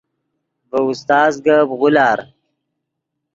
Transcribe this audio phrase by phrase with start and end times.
[0.69, 2.19] ڤے استاز گپ غولار